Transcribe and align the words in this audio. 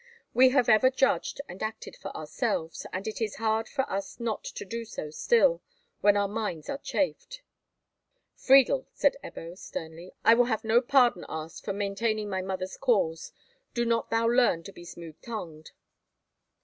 We 0.33 0.49
have 0.49 0.67
ever 0.67 0.89
judged 0.89 1.41
and 1.47 1.61
acted 1.61 1.95
for 1.95 2.09
ourselves, 2.17 2.87
and 2.91 3.07
it 3.07 3.21
is 3.21 3.35
hard 3.35 3.67
to 3.75 3.87
us 3.87 4.19
not 4.19 4.43
to 4.45 4.65
do 4.65 4.83
so 4.83 5.11
still, 5.11 5.61
when 5.99 6.17
our 6.17 6.27
minds 6.27 6.69
are 6.69 6.79
chafed." 6.79 7.43
"Friedel," 8.33 8.87
said 8.93 9.15
Ebbo, 9.23 9.55
sternly, 9.55 10.11
"I 10.25 10.33
will 10.33 10.45
have 10.45 10.63
no 10.63 10.81
pardon 10.81 11.23
asked 11.29 11.63
for 11.63 11.73
maintaining 11.73 12.31
my 12.31 12.41
mother's 12.41 12.77
cause. 12.77 13.31
Do 13.75 13.85
not 13.85 14.09
thou 14.09 14.25
learn 14.27 14.63
to 14.63 14.71
be 14.71 14.85
smooth 14.85 15.21
tongued." 15.21 15.69